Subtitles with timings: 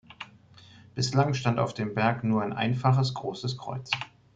[0.95, 3.91] Bislang stand auf dem Berg nur ein einfaches großes Kreuz.